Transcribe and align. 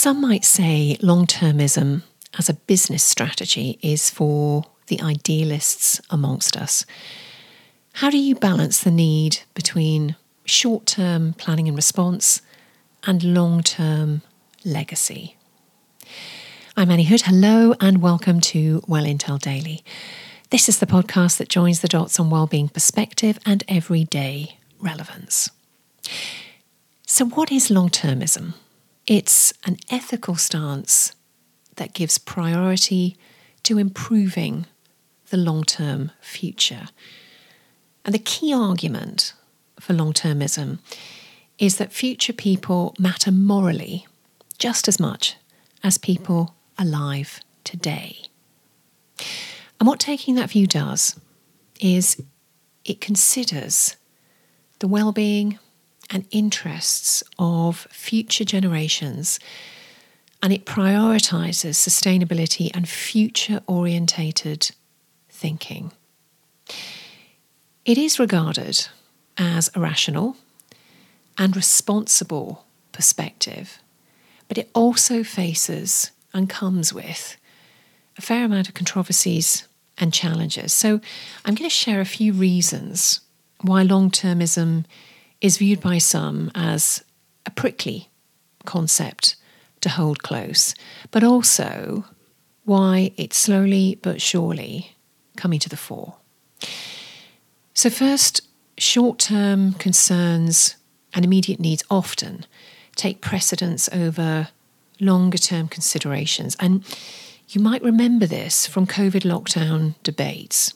Some 0.00 0.20
might 0.20 0.44
say 0.44 0.96
long 1.02 1.26
termism 1.26 2.02
as 2.38 2.48
a 2.48 2.54
business 2.54 3.02
strategy 3.02 3.80
is 3.82 4.10
for 4.10 4.62
the 4.86 5.00
idealists 5.02 6.00
amongst 6.08 6.56
us. 6.56 6.86
How 7.94 8.08
do 8.08 8.16
you 8.16 8.36
balance 8.36 8.80
the 8.80 8.92
need 8.92 9.40
between 9.54 10.14
short 10.44 10.86
term 10.86 11.32
planning 11.32 11.66
and 11.66 11.76
response 11.76 12.42
and 13.08 13.24
long 13.24 13.60
term 13.64 14.22
legacy? 14.64 15.36
I'm 16.76 16.92
Annie 16.92 17.02
Hood. 17.02 17.22
Hello 17.22 17.74
and 17.80 18.00
welcome 18.00 18.40
to 18.52 18.84
Well 18.86 19.04
Intel 19.04 19.40
Daily. 19.40 19.82
This 20.50 20.68
is 20.68 20.78
the 20.78 20.86
podcast 20.86 21.38
that 21.38 21.48
joins 21.48 21.80
the 21.80 21.88
dots 21.88 22.20
on 22.20 22.30
well-being 22.30 22.68
perspective 22.68 23.40
and 23.44 23.64
everyday 23.66 24.58
relevance. 24.78 25.50
So, 27.04 27.24
what 27.24 27.50
is 27.50 27.68
long 27.68 27.88
termism? 27.88 28.54
It's 29.08 29.54
an 29.64 29.78
ethical 29.88 30.36
stance 30.36 31.14
that 31.76 31.94
gives 31.94 32.18
priority 32.18 33.16
to 33.62 33.78
improving 33.78 34.66
the 35.30 35.38
long 35.38 35.64
term 35.64 36.12
future. 36.20 36.88
And 38.04 38.14
the 38.14 38.18
key 38.18 38.52
argument 38.52 39.32
for 39.80 39.94
long 39.94 40.12
termism 40.12 40.80
is 41.58 41.78
that 41.78 41.90
future 41.90 42.34
people 42.34 42.94
matter 42.98 43.32
morally 43.32 44.06
just 44.58 44.88
as 44.88 45.00
much 45.00 45.36
as 45.82 45.96
people 45.96 46.54
alive 46.78 47.40
today. 47.64 48.18
And 49.80 49.86
what 49.86 50.00
taking 50.00 50.34
that 50.34 50.50
view 50.50 50.66
does 50.66 51.18
is 51.80 52.22
it 52.84 53.00
considers 53.00 53.96
the 54.80 54.88
well 54.88 55.12
being 55.12 55.58
and 56.10 56.26
interests 56.30 57.22
of 57.38 57.86
future 57.90 58.44
generations 58.44 59.38
and 60.42 60.52
it 60.52 60.64
prioritizes 60.64 61.74
sustainability 61.74 62.70
and 62.74 62.88
future 62.88 63.60
orientated 63.66 64.70
thinking. 65.28 65.92
It 67.84 67.98
is 67.98 68.18
regarded 68.18 68.88
as 69.36 69.70
a 69.74 69.80
rational 69.80 70.36
and 71.36 71.56
responsible 71.56 72.64
perspective, 72.92 73.78
but 74.46 74.58
it 74.58 74.70
also 74.74 75.22
faces 75.24 76.10
and 76.32 76.48
comes 76.48 76.92
with 76.92 77.36
a 78.16 78.20
fair 78.20 78.44
amount 78.44 78.68
of 78.68 78.74
controversies 78.74 79.66
and 79.96 80.12
challenges. 80.12 80.72
So, 80.72 81.00
I'm 81.44 81.54
going 81.54 81.68
to 81.68 81.74
share 81.74 82.00
a 82.00 82.04
few 82.04 82.32
reasons 82.32 83.20
why 83.62 83.82
long 83.82 84.10
termism 84.10 84.84
is 85.40 85.58
viewed 85.58 85.80
by 85.80 85.98
some 85.98 86.50
as 86.54 87.04
a 87.46 87.50
prickly 87.50 88.08
concept 88.64 89.36
to 89.80 89.88
hold 89.88 90.22
close, 90.22 90.74
but 91.10 91.22
also 91.22 92.04
why 92.64 93.12
it's 93.16 93.36
slowly 93.36 93.98
but 94.02 94.20
surely 94.20 94.96
coming 95.36 95.58
to 95.60 95.68
the 95.68 95.76
fore. 95.76 96.16
So, 97.72 97.88
first, 97.90 98.42
short 98.76 99.18
term 99.18 99.72
concerns 99.74 100.76
and 101.14 101.24
immediate 101.24 101.60
needs 101.60 101.84
often 101.90 102.44
take 102.96 103.20
precedence 103.20 103.88
over 103.92 104.48
longer 105.00 105.38
term 105.38 105.68
considerations. 105.68 106.56
And 106.60 106.84
you 107.48 107.60
might 107.60 107.82
remember 107.82 108.26
this 108.26 108.66
from 108.66 108.86
COVID 108.86 109.22
lockdown 109.22 109.94
debates. 110.02 110.74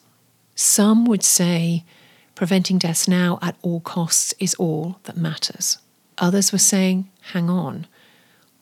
Some 0.54 1.04
would 1.04 1.22
say 1.22 1.84
preventing 2.34 2.78
deaths 2.78 3.06
now 3.06 3.38
at 3.42 3.56
all 3.62 3.80
costs 3.80 4.34
is 4.38 4.54
all 4.54 4.98
that 5.04 5.16
matters. 5.16 5.78
Others 6.18 6.52
were 6.52 6.58
saying, 6.58 7.10
hang 7.32 7.48
on, 7.50 7.86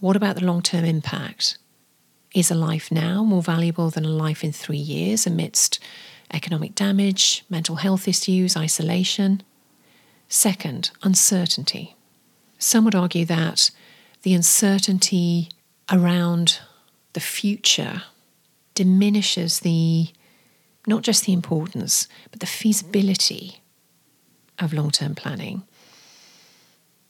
what 0.01 0.17
about 0.17 0.37
the 0.37 0.45
long 0.45 0.63
term 0.63 0.85
impact? 0.85 1.59
Is 2.35 2.51
a 2.51 2.55
life 2.55 2.93
now 2.93 3.25
more 3.25 3.43
valuable 3.43 3.91
than 3.91 4.05
a 4.05 4.09
life 4.09 4.45
in 4.45 4.53
three 4.53 4.79
years 4.79 5.27
amidst 5.27 5.81
economic 6.33 6.75
damage, 6.75 7.45
mental 7.51 7.77
health 7.77 8.07
issues, 8.07 8.57
isolation? 8.57 9.43
Second, 10.29 10.93
uncertainty. 11.03 11.97
Some 12.59 12.85
would 12.85 12.95
argue 12.95 13.25
that 13.25 13.71
the 14.23 14.33
uncertainty 14.33 15.49
around 15.91 16.61
the 17.15 17.21
future 17.21 18.03
diminishes 18.75 19.61
the 19.61 20.09
not 20.87 21.03
just 21.03 21.25
the 21.25 21.33
importance, 21.33 22.09
but 22.31 22.41
the 22.41 22.47
feasibility 22.47 23.61
of 24.59 24.73
long 24.73 24.91
term 24.91 25.15
planning. 25.15 25.63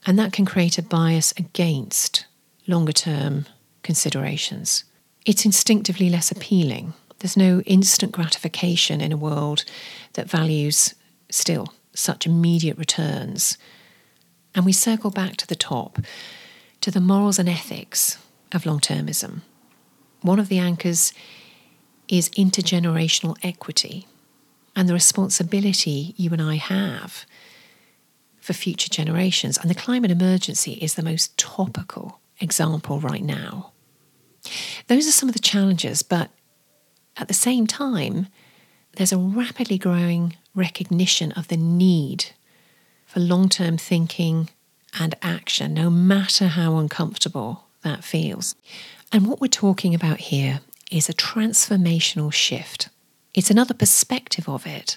And 0.06 0.19
that 0.19 0.32
can 0.32 0.47
create 0.47 0.78
a 0.78 0.82
bias 0.82 1.32
against 1.36 2.26
longer 2.66 2.92
term 2.92 3.47
considerations. 3.82 4.84
It's 5.26 5.44
instinctively 5.44 6.08
less 6.08 6.31
appealing. 6.31 6.94
There's 7.19 7.36
no 7.36 7.60
instant 7.62 8.12
gratification 8.12 9.00
in 9.00 9.12
a 9.12 9.16
world 9.16 9.64
that 10.14 10.31
values 10.31 10.94
still 11.31 11.75
such 11.92 12.26
immediate 12.26 12.78
returns. 12.78 13.58
And 14.54 14.64
we 14.64 14.72
circle 14.72 15.10
back 15.10 15.37
to 15.37 15.47
the 15.47 15.54
top, 15.54 15.98
to 16.81 16.91
the 16.91 17.00
morals 17.00 17.38
and 17.38 17.48
ethics 17.48 18.16
of 18.52 18.64
long 18.64 18.81
termism. 18.81 19.42
One 20.22 20.38
of 20.38 20.48
the 20.48 20.58
anchors 20.58 21.12
is 22.10 22.28
intergenerational 22.31 23.37
equity 23.43 24.06
and 24.75 24.88
the 24.88 24.93
responsibility 24.93 26.15
you 26.16 26.31
and 26.32 26.43
I 26.43 26.56
have 26.56 27.25
for 28.41 28.53
future 28.53 28.88
generations. 28.88 29.59
And 29.59 29.71
the 29.71 29.75
climate 29.75 30.10
emergency 30.10 30.72
is 30.72 30.94
the 30.94 31.03
most 31.03 31.37
topical 31.38 32.20
example 32.41 32.99
right 33.00 33.22
now. 33.22 33.72
Those 34.88 35.06
are 35.06 35.12
some 35.12 35.28
of 35.28 35.34
the 35.34 35.38
challenges, 35.38 36.03
but 36.03 36.31
at 37.16 37.28
the 37.28 37.34
same 37.34 37.66
time, 37.66 38.26
there's 38.97 39.12
a 39.12 39.19
rapidly 39.19 39.78
growing 39.78 40.37
recognition 40.54 41.32
of 41.32 41.49
the 41.49 41.56
need 41.56 42.26
for 43.06 43.20
long 43.20 43.49
term 43.49 43.76
thinking 43.76 44.50
and 44.99 45.15
action, 45.22 45.75
no 45.75 45.91
matter 45.91 46.49
how 46.49 46.76
uncomfortable 46.76 47.66
that 47.82 48.03
feels. 48.03 48.56
And 49.12 49.26
what 49.26 49.41
we're 49.41 49.49
talking 49.49 49.94
about 49.94 50.19
here 50.19 50.60
is 50.91 51.09
a 51.09 51.15
transformational 51.15 52.33
shift. 52.33 52.89
It's 53.34 53.51
another 53.51 53.75
perspective 53.75 54.49
of 54.49 54.67
it, 54.67 54.97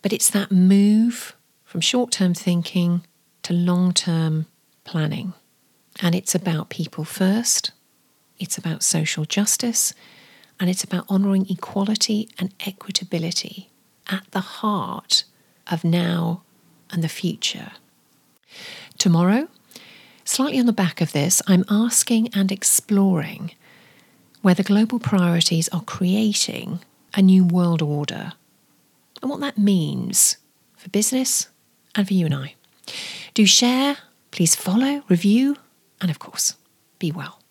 but 0.00 0.12
it's 0.12 0.30
that 0.30 0.50
move 0.50 1.36
from 1.64 1.80
short 1.80 2.10
term 2.12 2.34
thinking 2.34 3.06
to 3.42 3.52
long 3.52 3.92
term 3.92 4.46
planning. 4.84 5.34
And 6.00 6.14
it's 6.14 6.34
about 6.34 6.70
people 6.70 7.04
first, 7.04 7.72
it's 8.38 8.56
about 8.56 8.82
social 8.82 9.24
justice, 9.24 9.92
and 10.58 10.70
it's 10.70 10.84
about 10.84 11.08
honouring 11.10 11.46
equality 11.50 12.28
and 12.38 12.56
equitability 12.58 13.66
at 14.08 14.24
the 14.30 14.40
heart 14.40 15.24
of 15.70 15.84
now 15.84 16.42
and 16.90 17.04
the 17.04 17.08
future. 17.08 17.72
Tomorrow, 18.98 19.48
Slightly 20.24 20.60
on 20.60 20.66
the 20.66 20.72
back 20.72 21.00
of 21.00 21.12
this, 21.12 21.42
I'm 21.46 21.64
asking 21.68 22.28
and 22.32 22.52
exploring 22.52 23.52
whether 24.42 24.62
global 24.62 24.98
priorities 24.98 25.68
are 25.70 25.82
creating 25.82 26.80
a 27.14 27.22
new 27.22 27.44
world 27.44 27.80
order 27.80 28.32
and 29.20 29.30
what 29.30 29.40
that 29.40 29.56
means 29.56 30.36
for 30.76 30.88
business 30.90 31.48
and 31.94 32.06
for 32.06 32.14
you 32.14 32.26
and 32.26 32.34
I. 32.34 32.54
Do 33.34 33.46
share, 33.46 33.98
please 34.30 34.54
follow, 34.54 35.02
review, 35.08 35.56
and 36.00 36.10
of 36.10 36.18
course, 36.18 36.56
be 36.98 37.12
well. 37.12 37.41